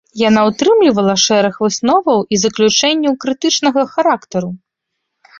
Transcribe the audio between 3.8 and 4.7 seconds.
характару.